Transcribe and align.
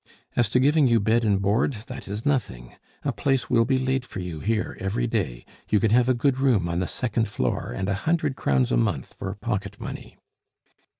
As 0.35 0.49
to 0.49 0.59
giving 0.59 0.87
you 0.87 0.99
bed 0.99 1.23
and 1.23 1.39
board 1.39 1.73
that 1.85 2.07
is 2.07 2.25
nothing. 2.25 2.75
A 3.03 3.11
place 3.11 3.51
will 3.51 3.65
be 3.65 3.77
laid 3.77 4.03
for 4.03 4.19
you 4.19 4.39
here 4.39 4.75
every 4.79 5.05
day; 5.05 5.45
you 5.69 5.79
can 5.79 5.91
have 5.91 6.09
a 6.09 6.15
good 6.15 6.39
room 6.39 6.67
on 6.67 6.79
the 6.79 6.87
second 6.87 7.27
floor, 7.27 7.71
and 7.71 7.87
a 7.87 7.93
hundred 7.93 8.35
crowns 8.35 8.71
a 8.71 8.77
month 8.77 9.13
for 9.13 9.31
pocket 9.35 9.79
money." 9.79 10.17